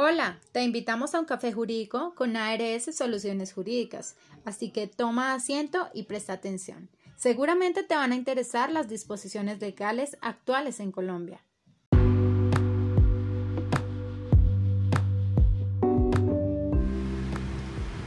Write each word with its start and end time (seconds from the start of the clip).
Hola, 0.00 0.38
te 0.52 0.62
invitamos 0.62 1.12
a 1.16 1.18
un 1.18 1.24
café 1.24 1.52
jurídico 1.52 2.14
con 2.14 2.36
ARS 2.36 2.94
Soluciones 2.96 3.52
Jurídicas, 3.52 4.14
así 4.44 4.70
que 4.70 4.86
toma 4.86 5.34
asiento 5.34 5.88
y 5.92 6.04
presta 6.04 6.34
atención. 6.34 6.88
Seguramente 7.16 7.82
te 7.82 7.96
van 7.96 8.12
a 8.12 8.14
interesar 8.14 8.70
las 8.70 8.88
disposiciones 8.88 9.60
legales 9.60 10.16
actuales 10.20 10.78
en 10.78 10.92
Colombia. 10.92 11.40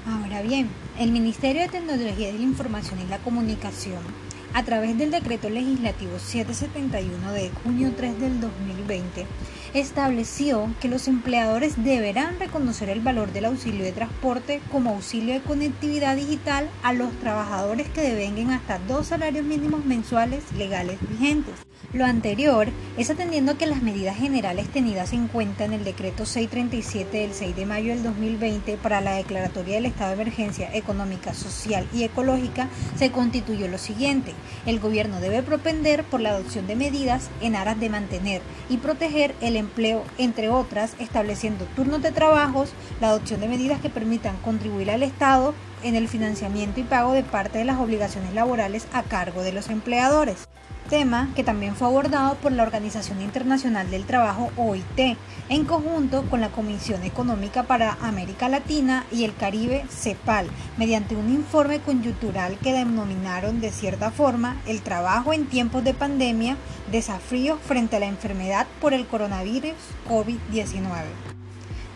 Ahora 0.07 0.41
bien, 0.43 0.69
el 0.97 1.11
Ministerio 1.11 1.63
de 1.63 1.67
Tecnología 1.67 2.27
de 2.27 2.39
la 2.39 2.41
Información 2.41 3.01
y 3.01 3.07
la 3.07 3.17
Comunicación 3.17 4.30
a 4.54 4.63
través 4.63 4.97
del 4.97 5.11
decreto 5.11 5.49
legislativo 5.49 6.20
771 6.20 7.31
de 7.31 7.52
junio 7.63 7.93
3 7.95 8.20
del 8.20 8.41
2020, 8.41 9.25
estableció 9.73 10.70
que 10.81 10.89
los 10.89 11.07
empleadores 11.07 11.84
deberán 11.84 12.39
reconocer 12.39 12.89
el 12.89 12.99
valor 12.99 13.31
del 13.31 13.45
auxilio 13.45 13.84
de 13.84 13.94
transporte 13.94 14.61
como 14.72 14.91
auxilio 14.91 15.34
de 15.34 15.41
conectividad 15.41 16.16
digital 16.16 16.70
a 16.84 16.94
los 16.94 17.11
trabajadores 17.20 17.89
que 17.89 18.02
devenguen 18.02 18.52
hasta 18.52 18.80
dos 18.80 19.08
salarios 19.08 19.45
mínimos 19.45 19.85
mensuales 19.85 20.44
legales 20.58 20.97
vigentes. 21.09 21.55
Lo 21.94 22.05
anterior 22.05 22.70
es 22.97 23.09
atendiendo 23.09 23.58
que 23.58 23.66
las 23.66 23.81
medidas 23.81 24.16
generales 24.16 24.70
tenidas 24.70 25.11
en 25.11 25.27
cuenta 25.27 25.66
en 25.66 25.73
el 25.73 25.83
decreto 25.83 26.25
637 26.25 27.17
del 27.17 27.33
6 27.33 27.55
de 27.55 27.66
mayo 27.66 27.94
del 27.94 28.03
2020 28.03 28.77
para 28.77 29.02
la 29.02 29.16
declaratoria 29.16 29.75
del 29.75 29.88
estado 29.88 30.16
de 30.16 30.22
emergencia 30.22 30.73
económica, 30.73 31.33
social 31.33 31.86
y 31.94 32.03
ecológica 32.03 32.70
se 32.95 33.11
constituyó 33.11 33.67
lo 33.67 33.77
siguiente. 33.77 34.33
El 34.66 34.80
gobierno 34.80 35.20
debe 35.20 35.44
propender 35.44 36.04
por 36.04 36.22
la 36.22 36.31
adopción 36.31 36.68
de 36.68 36.76
medidas 36.76 37.30
en 37.41 37.55
aras 37.55 37.80
de 37.80 37.90
mantener 37.90 38.41
y 38.70 38.77
proteger 38.77 39.36
el 39.41 39.55
empleo, 39.55 40.04
entre 40.17 40.50
otras, 40.50 40.94
estableciendo 41.00 41.66
turnos 41.76 42.02
de 42.02 42.12
trabajos, 42.12 42.73
la 43.00 43.09
adopción 43.09 43.41
de 43.41 43.48
medidas 43.48 43.81
que 43.81 43.90
permitan 43.90 44.38
contribuir 44.38 44.91
al 44.91 45.04
Estado 45.04 45.53
en 45.83 45.95
el 45.95 46.08
financiamiento 46.08 46.80
y 46.80 46.83
pago 46.83 47.14
de 47.14 47.23
parte 47.23 47.59
de 47.59 47.66
las 47.66 47.80
obligaciones 47.80 48.33
laborales 48.33 48.88
a 48.94 49.03
cargo 49.03 49.42
de 49.42 49.53
los 49.53 49.70
empleadores 49.70 50.48
tema 50.92 51.30
que 51.38 51.44
también 51.45 51.73
fue 51.73 51.88
abordado 51.88 52.36
por 52.36 52.52
la 52.52 52.64
Organización 52.64 53.22
Internacional 53.22 53.89
del 53.89 54.03
Trabajo 54.03 54.52
OIT, 54.58 55.17
en 55.48 55.64
conjunto 55.64 56.23
con 56.30 56.42
la 56.42 56.50
Comisión 56.50 57.03
Económica 57.03 57.64
para 57.64 57.94
América 58.02 58.50
Latina 58.50 59.06
y 59.09 59.23
el 59.23 59.33
Caribe 59.33 59.86
CEPAL, 59.89 60.48
mediante 60.78 61.16
un 61.16 61.30
informe 61.33 61.80
coyuntural 61.80 62.58
que 62.58 62.73
denominaron 62.73 63.61
de 63.61 63.72
cierta 63.72 64.11
forma 64.11 64.58
el 64.67 64.81
trabajo 64.81 65.31
en 65.31 65.45
tiempos 65.45 65.81
de 65.86 65.94
pandemia, 65.94 66.58
desafíos 66.92 67.58
frente 67.66 67.95
a 67.95 68.00
la 68.02 68.08
enfermedad 68.08 68.67
por 68.81 68.94
el 68.94 69.08
coronavirus 69.08 69.72
COVID-19. 70.09 71.05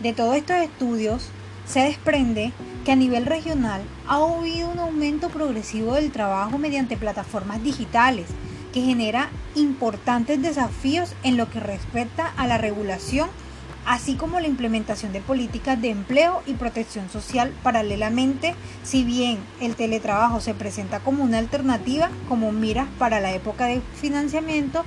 De 0.02 0.14
todos 0.14 0.38
estos 0.38 0.56
estudios, 0.56 1.32
se 1.68 1.82
desprende 1.82 2.54
que 2.86 2.94
a 2.94 2.96
nivel 2.96 3.26
regional 3.26 3.82
ha 4.08 4.18
habido 4.18 4.70
un 4.70 4.80
aumento 4.80 5.30
progresivo 5.30 5.96
del 5.96 6.12
trabajo 6.12 6.58
mediante 6.58 6.96
plataformas 6.96 7.62
digitales, 7.62 8.28
que 8.76 8.82
genera 8.82 9.30
importantes 9.56 10.42
desafíos 10.42 11.14
en 11.24 11.38
lo 11.38 11.50
que 11.50 11.62
respecta 11.62 12.34
a 12.36 12.46
la 12.46 12.58
regulación, 12.58 13.30
así 13.86 14.16
como 14.16 14.42
la 14.42 14.50
implementación 14.50 15.14
de 15.14 15.22
políticas 15.22 15.82
de 15.82 15.92
empleo 15.92 16.42
y 16.46 16.56
protección 16.56 17.10
social 17.10 17.54
paralelamente, 17.64 18.54
si 18.84 19.06
bien 19.06 19.40
el 19.62 19.78
teletrabajo 19.78 20.42
se 20.42 20.54
presenta 20.54 21.00
como 21.00 21.24
una 21.24 21.38
alternativa, 21.38 22.10
como 22.28 22.52
miras 22.52 22.88
para 23.00 23.22
la 23.22 23.32
época 23.32 23.68
de 23.68 23.82
financiamiento, 23.96 24.84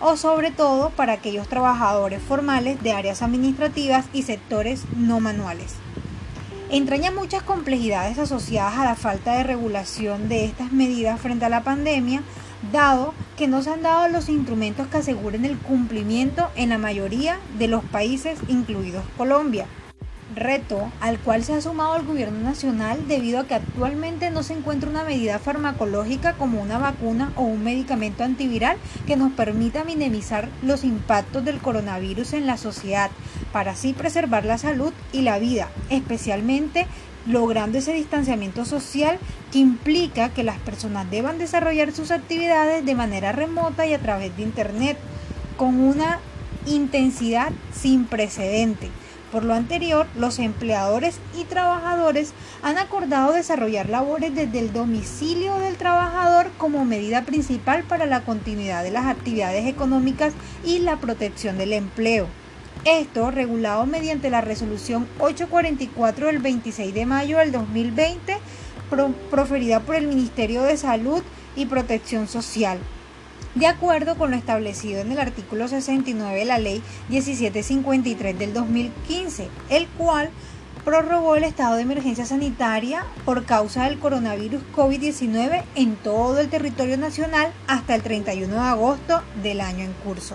o 0.00 0.16
sobre 0.16 0.52
todo 0.52 0.90
para 0.90 1.14
aquellos 1.14 1.48
trabajadores 1.48 2.22
formales 2.22 2.80
de 2.80 2.92
áreas 2.92 3.22
administrativas 3.22 4.04
y 4.12 4.22
sectores 4.22 4.84
no 4.96 5.18
manuales. 5.18 5.74
Entraña 6.70 7.10
muchas 7.10 7.42
complejidades 7.42 8.18
asociadas 8.18 8.78
a 8.78 8.84
la 8.84 8.94
falta 8.94 9.34
de 9.34 9.42
regulación 9.42 10.28
de 10.28 10.44
estas 10.44 10.70
medidas 10.70 11.20
frente 11.20 11.44
a 11.44 11.48
la 11.48 11.64
pandemia, 11.64 12.22
dado 12.70 13.14
que 13.36 13.48
no 13.48 13.62
se 13.62 13.70
han 13.70 13.82
dado 13.82 14.08
los 14.08 14.28
instrumentos 14.28 14.86
que 14.86 14.98
aseguren 14.98 15.44
el 15.44 15.58
cumplimiento 15.58 16.48
en 16.54 16.68
la 16.68 16.78
mayoría 16.78 17.38
de 17.58 17.68
los 17.68 17.82
países, 17.84 18.38
incluidos 18.48 19.04
Colombia. 19.16 19.66
Reto 20.34 20.90
al 21.00 21.18
cual 21.18 21.44
se 21.44 21.52
ha 21.52 21.60
sumado 21.60 21.96
el 21.96 22.06
gobierno 22.06 22.38
nacional 22.38 23.06
debido 23.06 23.40
a 23.40 23.46
que 23.46 23.54
actualmente 23.54 24.30
no 24.30 24.42
se 24.42 24.54
encuentra 24.54 24.88
una 24.88 25.04
medida 25.04 25.38
farmacológica 25.38 26.34
como 26.34 26.62
una 26.62 26.78
vacuna 26.78 27.32
o 27.36 27.42
un 27.42 27.62
medicamento 27.62 28.24
antiviral 28.24 28.78
que 29.06 29.16
nos 29.16 29.32
permita 29.32 29.84
minimizar 29.84 30.48
los 30.62 30.84
impactos 30.84 31.44
del 31.44 31.58
coronavirus 31.58 32.32
en 32.32 32.46
la 32.46 32.56
sociedad, 32.56 33.10
para 33.52 33.72
así 33.72 33.92
preservar 33.92 34.46
la 34.46 34.56
salud 34.56 34.92
y 35.12 35.20
la 35.20 35.38
vida, 35.38 35.68
especialmente 35.90 36.86
logrando 37.26 37.78
ese 37.78 37.92
distanciamiento 37.92 38.64
social 38.64 39.18
que 39.52 39.58
implica 39.58 40.30
que 40.30 40.42
las 40.42 40.58
personas 40.58 41.10
deban 41.10 41.38
desarrollar 41.38 41.92
sus 41.92 42.10
actividades 42.10 42.84
de 42.84 42.94
manera 42.94 43.32
remota 43.32 43.86
y 43.86 43.92
a 43.92 44.00
través 44.00 44.34
de 44.36 44.42
Internet, 44.42 44.96
con 45.56 45.78
una 45.78 46.18
intensidad 46.66 47.52
sin 47.72 48.06
precedente. 48.06 48.90
Por 49.30 49.44
lo 49.44 49.54
anterior, 49.54 50.06
los 50.16 50.38
empleadores 50.38 51.18
y 51.38 51.44
trabajadores 51.44 52.32
han 52.62 52.76
acordado 52.78 53.32
desarrollar 53.32 53.88
labores 53.88 54.34
desde 54.34 54.58
el 54.58 54.72
domicilio 54.72 55.58
del 55.58 55.76
trabajador 55.76 56.50
como 56.58 56.84
medida 56.84 57.22
principal 57.22 57.82
para 57.84 58.06
la 58.06 58.24
continuidad 58.24 58.82
de 58.82 58.90
las 58.90 59.06
actividades 59.06 59.66
económicas 59.66 60.34
y 60.64 60.80
la 60.80 60.96
protección 60.96 61.56
del 61.56 61.72
empleo. 61.72 62.26
Esto 62.84 63.30
regulado 63.30 63.86
mediante 63.86 64.28
la 64.28 64.40
resolución 64.40 65.06
844 65.18 66.26
del 66.26 66.38
26 66.40 66.92
de 66.92 67.06
mayo 67.06 67.38
del 67.38 67.52
2020, 67.52 68.36
proferida 69.30 69.80
por 69.80 69.94
el 69.94 70.06
Ministerio 70.06 70.62
de 70.62 70.76
Salud 70.76 71.22
y 71.56 71.66
Protección 71.66 72.28
Social, 72.28 72.78
de 73.54 73.66
acuerdo 73.66 74.16
con 74.16 74.30
lo 74.30 74.36
establecido 74.36 75.00
en 75.00 75.12
el 75.12 75.18
artículo 75.18 75.68
69 75.68 76.38
de 76.38 76.44
la 76.44 76.58
Ley 76.58 76.82
1753 77.08 78.38
del 78.38 78.52
2015, 78.52 79.48
el 79.70 79.86
cual 79.88 80.30
prorrogó 80.84 81.36
el 81.36 81.44
estado 81.44 81.76
de 81.76 81.82
emergencia 81.82 82.26
sanitaria 82.26 83.04
por 83.24 83.44
causa 83.44 83.84
del 83.84 83.98
coronavirus 83.98 84.62
COVID-19 84.74 85.62
en 85.74 85.96
todo 85.96 86.40
el 86.40 86.48
territorio 86.48 86.98
nacional 86.98 87.52
hasta 87.68 87.94
el 87.94 88.02
31 88.02 88.52
de 88.52 88.60
agosto 88.60 89.22
del 89.42 89.60
año 89.60 89.84
en 89.84 89.92
curso. 90.04 90.34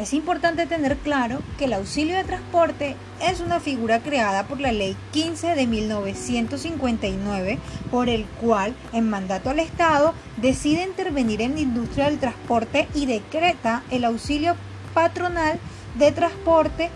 Es 0.00 0.14
importante 0.14 0.64
tener 0.64 0.96
claro 0.96 1.40
que 1.58 1.66
el 1.66 1.74
auxilio 1.74 2.16
de 2.16 2.24
transporte 2.24 2.96
es 3.20 3.40
una 3.40 3.60
figura 3.60 4.00
creada 4.00 4.44
por 4.44 4.58
la 4.58 4.72
Ley 4.72 4.96
15 5.12 5.48
de 5.54 5.66
1959, 5.66 7.58
por 7.90 8.08
el 8.08 8.24
cual, 8.40 8.74
en 8.94 9.10
mandato 9.10 9.50
al 9.50 9.60
Estado, 9.60 10.14
decide 10.38 10.84
intervenir 10.84 11.42
en 11.42 11.52
la 11.52 11.60
industria 11.60 12.06
del 12.06 12.18
transporte 12.18 12.88
y 12.94 13.04
decreta 13.04 13.82
el 13.90 14.06
auxilio 14.06 14.56
patronal 14.94 15.60
de 15.98 16.12
transporte 16.12 16.88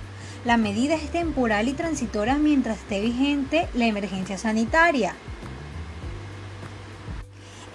La 0.45 0.57
medida 0.57 0.95
es 0.95 1.11
temporal 1.11 1.69
y 1.69 1.73
transitoria 1.73 2.37
mientras 2.37 2.79
esté 2.79 3.01
vigente 3.01 3.69
la 3.75 3.87
emergencia 3.87 4.39
sanitaria. 4.39 5.15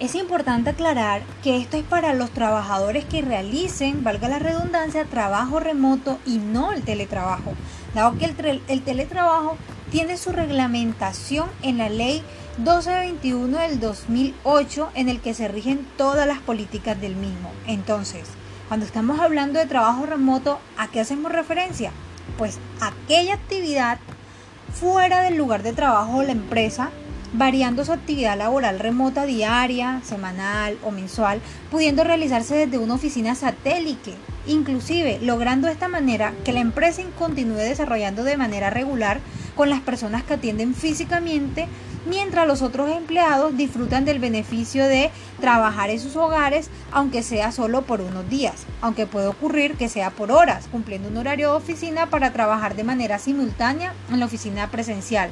Es 0.00 0.16
importante 0.16 0.70
aclarar 0.70 1.22
que 1.42 1.56
esto 1.56 1.76
es 1.76 1.84
para 1.84 2.14
los 2.14 2.30
trabajadores 2.30 3.04
que 3.04 3.22
realicen, 3.22 4.02
valga 4.02 4.28
la 4.28 4.40
redundancia, 4.40 5.04
trabajo 5.04 5.60
remoto 5.60 6.18
y 6.26 6.38
no 6.38 6.72
el 6.72 6.82
teletrabajo, 6.82 7.54
dado 7.94 8.18
que 8.18 8.24
el, 8.24 8.82
teletrabajo 8.82 9.56
tiene 9.94 10.16
su 10.16 10.32
reglamentación 10.32 11.48
en 11.62 11.78
la 11.78 11.88
ley 11.88 12.20
1221 12.56 13.56
del 13.60 13.78
2008 13.78 14.90
en 14.96 15.08
el 15.08 15.20
que 15.20 15.34
se 15.34 15.46
rigen 15.46 15.86
todas 15.96 16.26
las 16.26 16.40
políticas 16.40 17.00
del 17.00 17.14
mismo. 17.14 17.52
Entonces, 17.68 18.24
cuando 18.66 18.86
estamos 18.86 19.20
hablando 19.20 19.60
de 19.60 19.66
trabajo 19.66 20.04
remoto, 20.04 20.58
¿a 20.76 20.88
qué 20.88 20.98
hacemos 20.98 21.30
referencia? 21.30 21.92
Pues 22.36 22.58
aquella 22.80 23.34
actividad 23.34 24.00
fuera 24.72 25.20
del 25.20 25.36
lugar 25.36 25.62
de 25.62 25.72
trabajo 25.72 26.16
o 26.16 26.22
la 26.24 26.32
empresa 26.32 26.90
variando 27.32 27.84
su 27.84 27.92
actividad 27.92 28.36
laboral 28.36 28.80
remota 28.80 29.26
diaria, 29.26 30.00
semanal 30.04 30.76
o 30.82 30.90
mensual, 30.90 31.40
pudiendo 31.70 32.02
realizarse 32.02 32.56
desde 32.56 32.78
una 32.78 32.94
oficina 32.94 33.36
satélite, 33.36 34.14
inclusive 34.46 35.20
logrando 35.22 35.68
de 35.68 35.72
esta 35.72 35.86
manera 35.86 36.32
que 36.44 36.52
la 36.52 36.60
empresa 36.60 37.02
continúe 37.16 37.58
desarrollando 37.58 38.24
de 38.24 38.36
manera 38.36 38.70
regular 38.70 39.20
con 39.56 39.70
las 39.70 39.80
personas 39.80 40.22
que 40.24 40.34
atienden 40.34 40.74
físicamente, 40.74 41.68
mientras 42.06 42.46
los 42.46 42.62
otros 42.62 42.90
empleados 42.90 43.56
disfrutan 43.56 44.04
del 44.04 44.18
beneficio 44.18 44.84
de 44.84 45.10
trabajar 45.40 45.90
en 45.90 46.00
sus 46.00 46.16
hogares, 46.16 46.70
aunque 46.92 47.22
sea 47.22 47.52
solo 47.52 47.82
por 47.82 48.00
unos 48.00 48.28
días, 48.28 48.64
aunque 48.80 49.06
puede 49.06 49.26
ocurrir 49.26 49.76
que 49.76 49.88
sea 49.88 50.10
por 50.10 50.30
horas, 50.30 50.68
cumpliendo 50.70 51.08
un 51.08 51.16
horario 51.16 51.50
de 51.50 51.56
oficina 51.56 52.06
para 52.06 52.32
trabajar 52.32 52.76
de 52.76 52.84
manera 52.84 53.18
simultánea 53.18 53.94
en 54.10 54.20
la 54.20 54.26
oficina 54.26 54.70
presencial 54.70 55.30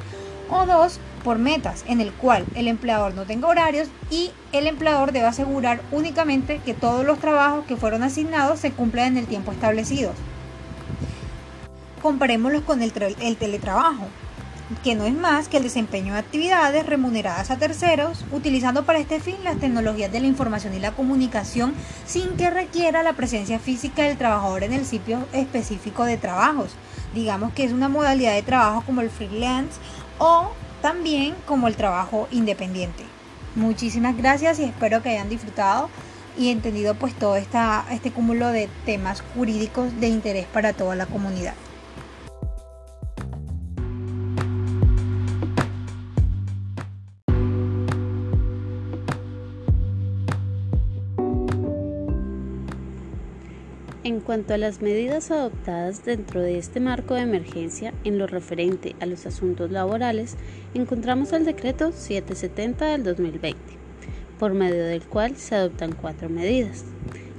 o 0.49 0.65
dos 0.65 0.99
por 1.23 1.39
metas, 1.39 1.85
en 1.87 2.01
el 2.01 2.11
cual 2.11 2.45
el 2.55 2.67
empleador 2.67 3.13
no 3.13 3.23
tenga 3.23 3.47
horarios 3.47 3.87
y 4.09 4.31
el 4.51 4.67
empleador 4.67 5.11
debe 5.11 5.25
asegurar 5.25 5.81
únicamente 5.91 6.59
que 6.65 6.73
todos 6.73 7.05
los 7.05 7.19
trabajos 7.19 7.65
que 7.65 7.77
fueron 7.77 8.03
asignados 8.03 8.59
se 8.59 8.71
cumplan 8.71 9.13
en 9.13 9.17
el 9.19 9.27
tiempo 9.27 9.51
establecido. 9.51 10.11
Comparémoslos 12.03 12.63
con 12.63 12.81
el, 12.81 12.91
el 13.21 13.37
teletrabajo, 13.37 14.07
que 14.83 14.93
no 14.93 15.05
es 15.05 15.13
más 15.13 15.47
que 15.47 15.55
el 15.55 15.63
desempeño 15.63 16.11
de 16.11 16.19
actividades 16.19 16.85
remuneradas 16.85 17.49
a 17.49 17.57
terceros, 17.57 18.25
utilizando 18.33 18.83
para 18.83 18.99
este 18.99 19.21
fin 19.21 19.37
las 19.45 19.57
tecnologías 19.57 20.11
de 20.11 20.19
la 20.19 20.27
información 20.27 20.73
y 20.73 20.79
la 20.79 20.91
comunicación 20.91 21.73
sin 22.05 22.35
que 22.35 22.49
requiera 22.49 23.03
la 23.03 23.13
presencia 23.13 23.57
física 23.57 24.03
del 24.03 24.17
trabajador 24.17 24.63
en 24.63 24.73
el 24.73 24.85
sitio 24.85 25.25
específico 25.31 26.03
de 26.03 26.17
trabajos. 26.17 26.71
Digamos 27.15 27.53
que 27.53 27.63
es 27.63 27.71
una 27.71 27.87
modalidad 27.87 28.33
de 28.33 28.41
trabajo 28.41 28.83
como 28.85 28.99
el 28.99 29.09
freelance 29.09 29.79
o 30.17 30.51
también 30.81 31.33
como 31.45 31.69
el 31.69 31.77
trabajo 31.77 32.27
independiente. 32.31 33.05
Muchísimas 33.55 34.17
gracias 34.17 34.59
y 34.59 34.65
espero 34.65 35.01
que 35.01 35.11
hayan 35.11 35.29
disfrutado 35.29 35.89
y 36.37 36.49
entendido 36.49 36.95
pues 36.95 37.13
todo 37.13 37.37
esta, 37.37 37.85
este 37.91 38.11
cúmulo 38.11 38.49
de 38.49 38.67
temas 38.85 39.23
jurídicos 39.33 39.97
de 40.01 40.09
interés 40.09 40.47
para 40.47 40.73
toda 40.73 40.97
la 40.97 41.05
comunidad. 41.05 41.53
Cuanto 54.23 54.53
a 54.53 54.57
las 54.57 54.81
medidas 54.81 55.31
adoptadas 55.31 56.05
dentro 56.05 56.41
de 56.41 56.57
este 56.57 56.79
marco 56.79 57.13
de 57.13 57.21
emergencia 57.21 57.93
en 58.03 58.17
lo 58.17 58.27
referente 58.27 58.95
a 58.99 59.05
los 59.05 59.25
asuntos 59.25 59.71
laborales, 59.71 60.35
encontramos 60.73 61.33
el 61.33 61.45
decreto 61.45 61.91
770 61.91 62.85
del 62.85 63.03
2020, 63.03 63.57
por 64.39 64.53
medio 64.53 64.83
del 64.83 65.03
cual 65.03 65.35
se 65.35 65.55
adoptan 65.55 65.93
cuatro 65.93 66.29
medidas. 66.29 66.85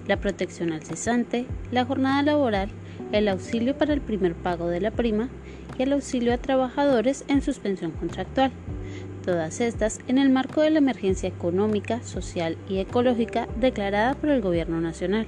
La 0.06 0.20
protección 0.20 0.72
al 0.72 0.82
cesante, 0.82 1.46
la 1.70 1.86
jornada 1.86 2.22
laboral, 2.22 2.68
el 3.12 3.28
auxilio 3.28 3.76
para 3.76 3.94
el 3.94 4.00
primer 4.00 4.34
pago 4.34 4.68
de 4.68 4.80
la 4.80 4.90
prima 4.90 5.30
y 5.78 5.82
el 5.82 5.92
auxilio 5.92 6.34
a 6.34 6.38
trabajadores 6.38 7.24
en 7.28 7.40
suspensión 7.40 7.92
contractual. 7.92 8.52
Todas 9.24 9.62
estas 9.62 10.00
en 10.06 10.18
el 10.18 10.28
marco 10.28 10.60
de 10.60 10.70
la 10.70 10.78
emergencia 10.78 11.30
económica, 11.30 12.02
social 12.02 12.58
y 12.68 12.78
ecológica 12.78 13.48
declarada 13.58 14.14
por 14.14 14.28
el 14.28 14.42
Gobierno 14.42 14.82
Nacional 14.82 15.26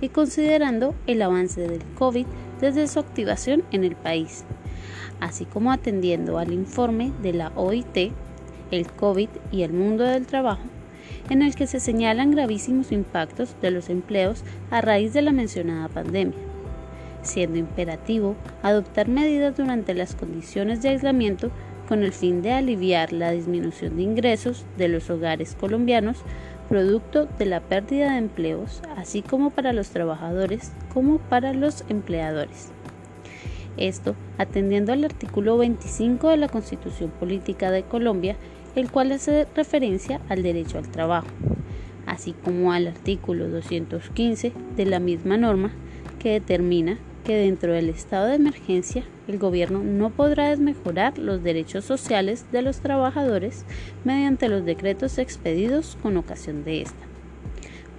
y 0.00 0.08
considerando 0.08 0.94
el 1.06 1.22
avance 1.22 1.60
del 1.60 1.82
COVID 1.94 2.26
desde 2.60 2.86
su 2.88 2.98
activación 2.98 3.64
en 3.70 3.84
el 3.84 3.96
país, 3.96 4.44
así 5.20 5.44
como 5.44 5.72
atendiendo 5.72 6.38
al 6.38 6.52
informe 6.52 7.12
de 7.22 7.32
la 7.32 7.52
OIT, 7.54 8.12
el 8.70 8.86
COVID 8.92 9.28
y 9.50 9.62
el 9.62 9.72
mundo 9.72 10.04
del 10.04 10.26
trabajo, 10.26 10.62
en 11.28 11.42
el 11.42 11.54
que 11.54 11.66
se 11.66 11.80
señalan 11.80 12.30
gravísimos 12.30 12.92
impactos 12.92 13.56
de 13.60 13.70
los 13.70 13.88
empleos 13.88 14.42
a 14.70 14.80
raíz 14.80 15.12
de 15.12 15.22
la 15.22 15.32
mencionada 15.32 15.88
pandemia, 15.88 16.38
siendo 17.22 17.58
imperativo 17.58 18.36
adoptar 18.62 19.08
medidas 19.08 19.56
durante 19.56 19.94
las 19.94 20.14
condiciones 20.14 20.82
de 20.82 20.90
aislamiento 20.90 21.50
con 21.88 22.04
el 22.04 22.12
fin 22.12 22.40
de 22.40 22.52
aliviar 22.52 23.12
la 23.12 23.32
disminución 23.32 23.96
de 23.96 24.02
ingresos 24.02 24.64
de 24.78 24.88
los 24.88 25.10
hogares 25.10 25.56
colombianos 25.58 26.18
producto 26.70 27.26
de 27.36 27.46
la 27.46 27.58
pérdida 27.58 28.12
de 28.12 28.18
empleos, 28.18 28.80
así 28.96 29.22
como 29.22 29.50
para 29.50 29.72
los 29.72 29.90
trabajadores 29.90 30.72
como 30.94 31.18
para 31.18 31.52
los 31.52 31.84
empleadores. 31.88 32.68
Esto 33.76 34.14
atendiendo 34.38 34.92
al 34.92 35.04
artículo 35.04 35.58
25 35.58 36.28
de 36.28 36.36
la 36.36 36.48
Constitución 36.48 37.10
Política 37.10 37.72
de 37.72 37.82
Colombia, 37.82 38.36
el 38.76 38.88
cual 38.88 39.10
hace 39.10 39.48
referencia 39.56 40.20
al 40.28 40.44
derecho 40.44 40.78
al 40.78 40.88
trabajo, 40.88 41.26
así 42.06 42.34
como 42.44 42.72
al 42.72 42.86
artículo 42.86 43.48
215 43.48 44.52
de 44.76 44.86
la 44.86 45.00
misma 45.00 45.36
norma 45.36 45.72
que 46.20 46.30
determina 46.30 46.98
que 47.30 47.36
dentro 47.36 47.72
del 47.72 47.90
estado 47.90 48.26
de 48.26 48.34
emergencia 48.34 49.04
el 49.28 49.38
gobierno 49.38 49.84
no 49.84 50.10
podrá 50.10 50.48
desmejorar 50.48 51.16
los 51.16 51.44
derechos 51.44 51.84
sociales 51.84 52.44
de 52.50 52.60
los 52.60 52.80
trabajadores 52.80 53.64
mediante 54.02 54.48
los 54.48 54.64
decretos 54.64 55.16
expedidos 55.16 55.96
con 56.02 56.16
ocasión 56.16 56.64
de 56.64 56.82
esta. 56.82 57.06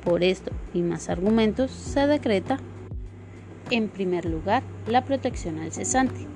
Por 0.03 0.25
esto 0.25 0.51
y 0.73 0.81
más 0.81 1.07
argumentos 1.07 1.71
se 1.71 2.07
decreta, 2.07 2.59
en 3.69 3.87
primer 3.87 4.25
lugar, 4.25 4.63
la 4.85 5.05
protección 5.05 5.59
al 5.59 5.71
cesante, 5.71 6.27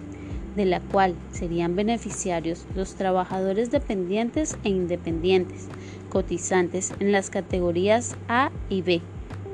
de 0.56 0.63
la 0.63 0.80
cual 0.80 1.15
serían 1.33 1.75
beneficiarios 1.75 2.65
los 2.77 2.96
trabajadores 2.96 3.72
dependientes 3.72 4.58
e 4.63 4.70
independientes, 4.70 5.67
cotizantes 6.08 6.93
en 7.01 7.12
las 7.12 7.29
categorías 7.29 8.15
A 8.29 8.53
y 8.70 8.84
B 8.84 9.01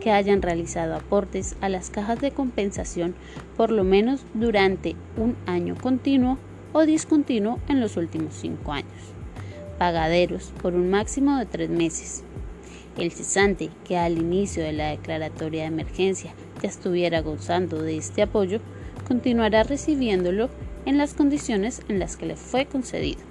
que 0.02 0.12
hayan 0.12 0.42
realizado 0.42 0.96
aportes 0.96 1.56
a 1.62 1.70
las 1.70 1.90
cajas 1.90 2.20
de 2.20 2.32
compensación 2.32 3.16
por 3.56 3.72
lo 3.72 3.86
menos 3.86 4.26
durante 4.34 4.96
un 5.16 5.38
año 5.46 5.76
continuo 5.76 6.38
o 6.74 6.82
discontinuo 6.86 7.60
en 7.70 7.80
los 7.80 7.96
últimos 7.96 8.34
cinco 8.34 8.74
años. 8.74 8.92
Pagaderos 9.78 10.52
por 10.62 10.74
un 10.74 10.90
máximo 10.90 11.38
de 11.38 11.46
tres 11.46 11.70
meses. 11.70 12.24
El 12.98 13.12
cesante 13.12 13.70
que 13.86 13.98
al 13.98 14.18
inicio 14.18 14.64
de 14.64 14.74
la 14.74 14.90
declaratoria 14.90 15.62
de 15.62 15.68
emergencia 15.68 16.34
ya 16.62 16.68
estuviera 16.68 17.22
gozando 17.22 17.82
de 17.82 17.98
este 17.98 18.22
apoyo, 18.22 18.60
continuará 19.08 19.64
recibiéndolo 19.64 20.50
en 20.86 20.98
las 20.98 21.14
condiciones 21.14 21.82
en 21.88 22.00
las 22.00 22.18
que 22.18 22.26
le 22.26 22.36
fue 22.36 22.66
concedido. 22.66 23.22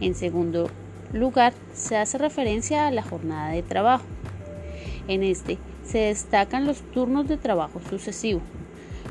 En 0.00 0.14
segundo 0.14 0.68
lugar, 1.12 1.52
se 1.74 1.96
hace 1.96 2.18
referencia 2.18 2.86
a 2.86 2.90
la 2.90 3.02
jornada 3.02 3.50
de 3.50 3.62
trabajo 3.62 4.04
en 5.10 5.24
este 5.24 5.58
se 5.84 5.98
destacan 5.98 6.66
los 6.66 6.80
turnos 6.92 7.28
de 7.28 7.36
trabajo 7.36 7.80
sucesivo, 7.90 8.40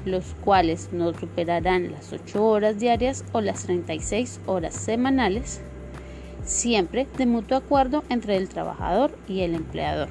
los 0.05 0.33
cuales 0.41 0.89
no 0.93 1.13
superarán 1.13 1.91
las 1.91 2.13
8 2.13 2.43
horas 2.43 2.79
diarias 2.79 3.25
o 3.33 3.41
las 3.41 3.65
36 3.65 4.39
horas 4.45 4.73
semanales, 4.73 5.61
siempre 6.45 7.05
de 7.17 7.25
mutuo 7.25 7.57
acuerdo 7.57 8.03
entre 8.09 8.37
el 8.37 8.47
trabajador 8.47 9.11
y 9.27 9.41
el 9.41 9.55
empleador. 9.55 10.07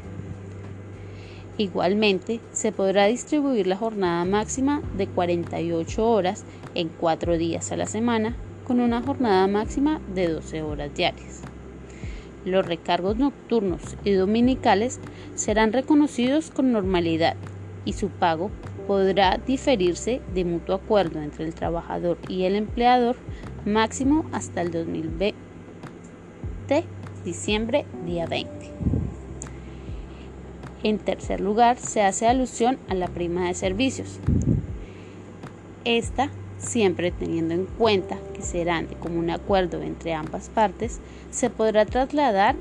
Igualmente, 1.57 2.39
se 2.53 2.71
podrá 2.71 3.07
distribuir 3.07 3.67
la 3.67 3.77
jornada 3.77 4.25
máxima 4.25 4.83
de 4.97 5.09
48 5.09 6.09
horas 6.09 6.45
en 6.75 6.89
4 6.89 7.37
días 7.39 7.73
a 7.73 7.77
la 7.77 7.87
semana 7.87 8.37
con 8.65 8.81
una 8.81 9.03
jornada 9.03 9.47
máxima 9.47 10.01
de 10.15 10.29
12 10.29 10.63
horas 10.63 10.95
diarias. 10.95 11.48
Los 12.45 12.67
recargos 12.67 13.17
nocturnos 13.17 13.97
y 14.05 14.13
dominicales 14.13 15.01
serán 15.35 15.73
reconocidos 15.73 16.51
con 16.51 16.73
normalidad 16.73 17.37
y 17.85 17.95
su 17.95 18.09
pago 18.09 18.51
podrá 18.87 19.39
diferirse 19.39 20.21
de 20.35 20.45
mutuo 20.45 20.77
acuerdo 20.77 21.21
entre 21.21 21.45
el 21.45 21.55
trabajador 21.55 22.19
y 22.29 22.45
el 22.45 22.55
empleador 22.55 23.17
máximo 23.65 24.25
hasta 24.33 24.63
el 24.63 24.71
2020, 24.71 25.35
diciembre 27.25 27.85
día 28.07 28.27
20. 28.27 28.71
En 30.85 30.99
tercer 30.99 31.41
lugar, 31.41 31.77
se 31.77 32.03
hace 32.03 32.27
alusión 32.27 32.79
a 32.89 32.95
la 32.95 33.09
prima 33.09 33.49
de 33.49 33.55
servicios. 33.55 34.21
Esta 35.85 36.31
siempre 36.59 37.11
teniendo 37.11 37.55
en 37.55 37.67
cuenta 37.67 38.19
que 38.35 38.43
serán 38.43 38.89
de 38.89 38.97
común 38.97 39.31
acuerdo 39.31 39.83
entre 39.83 40.15
ambas 40.15 40.49
partes, 40.49 41.01
se 41.31 41.51
podrá 41.51 41.87
trasladar 41.87 42.57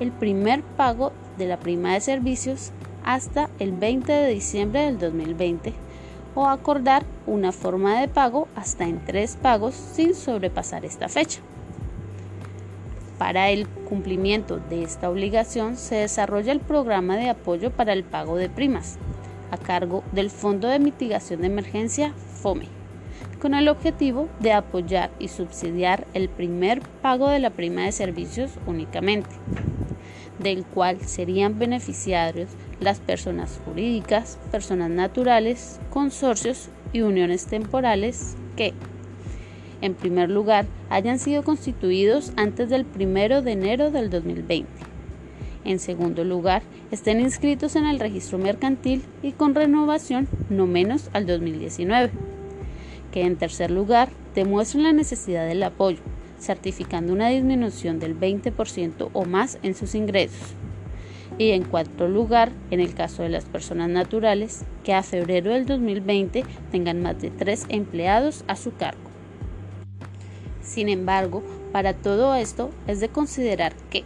el 0.00 0.12
primer 0.12 0.62
pago 0.62 1.12
de 1.38 1.46
la 1.46 1.58
prima 1.58 1.94
de 1.94 2.00
servicios 2.00 2.72
hasta 3.04 3.48
el 3.58 3.72
20 3.72 4.12
de 4.12 4.30
diciembre 4.30 4.82
del 4.82 4.98
2020 4.98 5.72
o 6.34 6.46
acordar 6.46 7.04
una 7.26 7.52
forma 7.52 8.00
de 8.00 8.08
pago 8.08 8.48
hasta 8.54 8.84
en 8.84 9.02
tres 9.04 9.36
pagos 9.40 9.74
sin 9.74 10.14
sobrepasar 10.14 10.84
esta 10.84 11.08
fecha. 11.08 11.40
Para 13.18 13.48
el 13.48 13.66
cumplimiento 13.66 14.58
de 14.58 14.82
esta 14.82 15.08
obligación 15.08 15.76
se 15.76 15.94
desarrolla 15.96 16.52
el 16.52 16.60
programa 16.60 17.16
de 17.16 17.30
apoyo 17.30 17.70
para 17.70 17.94
el 17.94 18.04
pago 18.04 18.36
de 18.36 18.50
primas 18.50 18.98
a 19.50 19.56
cargo 19.56 20.04
del 20.12 20.30
Fondo 20.30 20.68
de 20.68 20.78
Mitigación 20.78 21.40
de 21.40 21.46
Emergencia 21.46 22.12
FOME, 22.42 22.68
con 23.40 23.54
el 23.54 23.68
objetivo 23.68 24.28
de 24.40 24.52
apoyar 24.52 25.10
y 25.18 25.28
subsidiar 25.28 26.06
el 26.14 26.28
primer 26.28 26.80
pago 27.02 27.28
de 27.28 27.38
la 27.38 27.50
prima 27.50 27.82
de 27.82 27.92
servicios 27.92 28.52
únicamente, 28.66 29.30
del 30.38 30.64
cual 30.64 31.00
serían 31.00 31.58
beneficiarios 31.58 32.50
las 32.80 33.00
personas 33.00 33.60
jurídicas, 33.64 34.38
personas 34.50 34.90
naturales, 34.90 35.80
consorcios 35.90 36.68
y 36.92 37.02
uniones 37.02 37.46
temporales 37.46 38.36
que, 38.56 38.72
en 39.80 39.94
primer 39.94 40.30
lugar, 40.30 40.66
hayan 40.88 41.18
sido 41.18 41.42
constituidos 41.42 42.32
antes 42.36 42.70
del 42.70 42.86
1 42.98 43.42
de 43.42 43.52
enero 43.52 43.90
del 43.90 44.10
2020. 44.10 44.66
En 45.64 45.80
segundo 45.80 46.24
lugar, 46.24 46.62
estén 46.90 47.20
inscritos 47.20 47.74
en 47.74 47.86
el 47.86 47.98
registro 47.98 48.38
mercantil 48.38 49.02
y 49.22 49.32
con 49.32 49.54
renovación 49.54 50.28
no 50.48 50.66
menos 50.66 51.10
al 51.12 51.26
2019. 51.26 52.35
Que 53.16 53.24
en 53.24 53.36
tercer 53.36 53.70
lugar, 53.70 54.10
demuestren 54.34 54.82
la 54.82 54.92
necesidad 54.92 55.48
del 55.48 55.62
apoyo, 55.62 56.02
certificando 56.38 57.14
una 57.14 57.30
disminución 57.30 57.98
del 57.98 58.14
20% 58.14 59.08
o 59.10 59.24
más 59.24 59.58
en 59.62 59.74
sus 59.74 59.94
ingresos 59.94 60.52
y 61.38 61.52
en 61.52 61.64
cuarto 61.64 62.08
lugar, 62.08 62.52
en 62.70 62.80
el 62.80 62.92
caso 62.92 63.22
de 63.22 63.30
las 63.30 63.46
personas 63.46 63.88
naturales, 63.88 64.66
que 64.84 64.92
a 64.92 65.02
febrero 65.02 65.54
del 65.54 65.64
2020 65.64 66.44
tengan 66.70 67.00
más 67.00 67.18
de 67.18 67.30
tres 67.30 67.64
empleados 67.70 68.44
a 68.48 68.56
su 68.56 68.74
cargo. 68.74 69.08
Sin 70.60 70.90
embargo, 70.90 71.42
para 71.72 71.94
todo 71.94 72.34
esto 72.34 72.68
es 72.86 73.00
de 73.00 73.08
considerar 73.08 73.74
que 73.88 74.04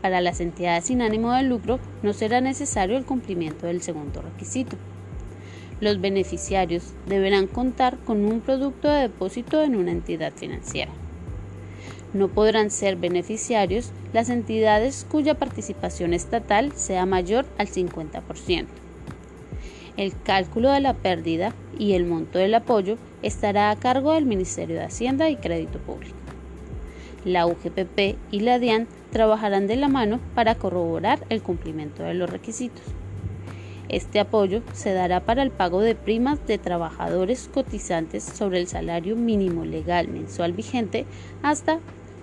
para 0.00 0.20
las 0.20 0.38
entidades 0.38 0.84
sin 0.84 1.02
ánimo 1.02 1.32
de 1.32 1.42
lucro 1.42 1.80
no 2.04 2.12
será 2.12 2.40
necesario 2.40 2.96
el 2.96 3.04
cumplimiento 3.04 3.66
del 3.66 3.82
segundo 3.82 4.22
requisito. 4.22 4.76
Los 5.82 6.00
beneficiarios 6.00 6.92
deberán 7.08 7.48
contar 7.48 7.98
con 8.04 8.24
un 8.24 8.40
producto 8.40 8.86
de 8.86 9.00
depósito 9.00 9.64
en 9.64 9.74
una 9.74 9.90
entidad 9.90 10.32
financiera. 10.32 10.92
No 12.12 12.28
podrán 12.28 12.70
ser 12.70 12.94
beneficiarios 12.94 13.90
las 14.12 14.30
entidades 14.30 15.04
cuya 15.10 15.34
participación 15.34 16.14
estatal 16.14 16.70
sea 16.76 17.04
mayor 17.04 17.46
al 17.58 17.66
50%. 17.66 18.66
El 19.96 20.12
cálculo 20.22 20.70
de 20.70 20.78
la 20.78 20.94
pérdida 20.94 21.52
y 21.76 21.94
el 21.94 22.06
monto 22.06 22.38
del 22.38 22.54
apoyo 22.54 22.96
estará 23.22 23.72
a 23.72 23.76
cargo 23.76 24.12
del 24.12 24.24
Ministerio 24.24 24.76
de 24.76 24.84
Hacienda 24.84 25.30
y 25.30 25.36
Crédito 25.36 25.80
Público. 25.80 26.14
La 27.24 27.44
UGPP 27.48 28.18
y 28.30 28.38
la 28.38 28.60
DIAN 28.60 28.86
trabajarán 29.10 29.66
de 29.66 29.74
la 29.74 29.88
mano 29.88 30.20
para 30.36 30.54
corroborar 30.54 31.26
el 31.28 31.42
cumplimiento 31.42 32.04
de 32.04 32.14
los 32.14 32.30
requisitos. 32.30 32.84
Este 33.92 34.20
apoyo 34.20 34.62
se 34.72 34.94
dará 34.94 35.20
para 35.20 35.42
el 35.42 35.50
pago 35.50 35.82
de 35.82 35.94
primas 35.94 36.44
de 36.46 36.56
trabajadores 36.56 37.50
cotizantes 37.52 38.24
sobre 38.24 38.58
el 38.58 38.66
salario 38.66 39.16
mínimo 39.16 39.66
legal 39.66 40.08
mensual 40.08 40.54
vigente 40.54 41.04
hasta 41.42 41.78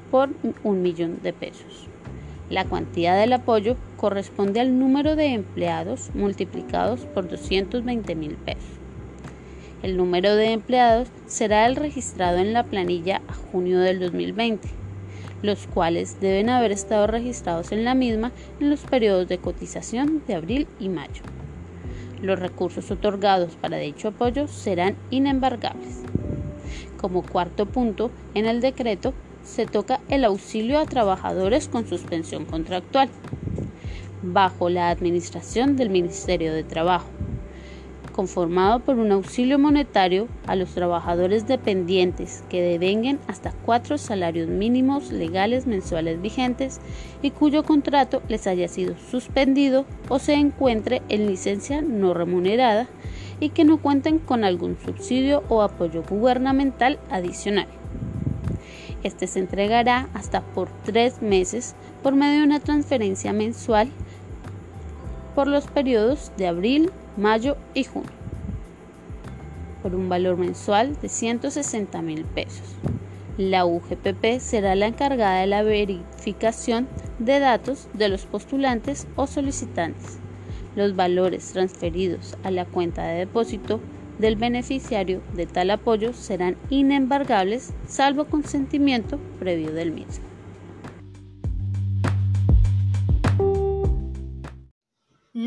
por 0.10 0.30
un 0.64 0.82
millón 0.82 1.20
de 1.22 1.32
pesos. 1.32 1.88
La 2.50 2.66
cuantía 2.66 3.14
del 3.14 3.34
apoyo 3.34 3.76
corresponde 3.98 4.60
al 4.60 4.80
número 4.80 5.16
de 5.16 5.28
empleados 5.28 6.10
multiplicados 6.16 7.02
por 7.02 7.30
220 7.30 8.16
mil 8.16 8.32
pesos. 8.34 8.64
El 9.84 9.96
número 9.96 10.36
de 10.36 10.54
empleados 10.54 11.10
será 11.28 11.68
el 11.68 11.76
registrado 11.76 12.40
en 12.40 12.52
la 12.52 12.64
planilla 12.64 13.22
a 13.28 13.34
junio 13.34 13.80
del 13.80 14.00
2020, 14.00 14.68
los 15.44 15.68
cuales 15.68 16.20
deben 16.20 16.50
haber 16.50 16.72
estado 16.72 17.06
registrados 17.06 17.72
en 17.72 17.86
la 17.86 17.94
misma 17.94 18.32
en 18.60 18.72
los 18.72 18.80
periodos 18.82 19.28
de 19.28 19.38
cotización 19.38 20.24
de 20.28 20.34
abril 20.34 20.68
y 20.80 20.90
mayo. 20.90 21.22
Los 22.22 22.40
recursos 22.40 22.92
otorgados 22.92 23.56
para 23.56 23.78
dicho 23.78 24.10
apoyo 24.10 24.48
serán 24.48 24.96
inembargables. 25.10 26.04
Como 26.98 27.24
cuarto 27.24 27.66
punto, 27.66 28.12
en 28.34 28.46
el 28.46 28.60
decreto 28.60 29.14
se 29.44 29.66
toca 29.66 30.02
el 30.10 30.26
auxilio 30.26 30.80
a 30.80 30.86
trabajadores 30.86 31.70
con 31.70 31.88
suspensión 31.88 32.46
contractual, 32.46 33.10
bajo 34.22 34.70
la 34.70 34.90
administración 34.90 35.78
del 35.78 35.90
Ministerio 35.90 36.54
de 36.54 36.64
Trabajo, 36.64 37.08
conformado 38.10 38.80
por 38.80 38.98
un 38.98 39.12
auxilio 39.12 39.60
monetario 39.60 40.28
a 40.48 40.56
los 40.56 40.70
trabajadores 40.70 41.48
dependientes 41.48 42.44
que 42.50 42.62
devenguen 42.62 43.20
hasta 43.28 43.52
cuatro 43.52 43.98
salarios 43.98 44.48
mínimos 44.48 45.12
legales 45.12 45.68
mensuales 45.68 46.22
vigentes 46.22 46.80
y 47.22 47.32
cuyo 47.32 47.64
contrato 47.64 48.22
les 48.28 48.48
haya 48.48 48.68
sido 48.68 48.96
suspendido 49.12 49.86
o 50.10 50.20
se 50.20 50.34
encuentre 50.34 51.02
en 51.10 51.28
licencia 51.28 51.82
no 51.82 52.14
remunerada 52.14 52.88
y 53.40 53.50
que 53.50 53.64
no 53.64 53.78
cuenten 53.78 54.20
con 54.20 54.44
algún 54.44 54.78
subsidio 54.84 55.44
o 55.50 55.62
apoyo 55.62 56.04
gubernamental 56.04 57.00
adicional. 57.10 57.68
Este 59.04 59.28
se 59.28 59.40
entregará 59.40 60.10
hasta 60.14 60.42
por 60.42 60.70
tres 60.84 61.22
meses 61.22 61.76
por 62.04 62.16
medio 62.16 62.40
de 62.40 62.46
una 62.46 62.60
transferencia 62.60 63.32
mensual 63.32 63.90
por 65.36 65.48
los 65.48 65.68
periodos 65.68 66.32
de 66.38 66.48
abril, 66.48 66.92
mayo 67.20 67.58
y 67.74 67.84
junio, 67.84 68.10
por 69.84 69.94
un 69.94 70.10
valor 70.10 70.38
mensual 70.38 70.96
de 71.02 71.10
160 71.10 72.02
mil 72.02 72.24
pesos. 72.24 72.76
La 73.38 73.66
UGPP 73.66 74.40
será 74.40 74.76
la 74.76 74.88
encargada 74.88 75.42
de 75.42 75.48
la 75.48 75.64
verificación 75.64 76.88
de 77.20 77.40
datos 77.40 77.88
de 77.94 78.10
los 78.10 78.26
postulantes 78.26 79.08
o 79.16 79.28
solicitantes. 79.28 80.18
Los 80.76 80.96
valores 80.96 81.52
transferidos 81.52 82.38
a 82.44 82.52
la 82.52 82.66
cuenta 82.66 83.04
de 83.04 83.20
depósito 83.20 83.80
del 84.18 84.36
beneficiario 84.36 85.22
de 85.34 85.46
tal 85.46 85.72
apoyo 85.72 86.14
serán 86.14 86.58
inembargables 86.70 87.74
salvo 87.88 88.26
consentimiento 88.26 89.18
previo 89.40 89.72
del 89.72 89.92
mismo. 89.92 90.29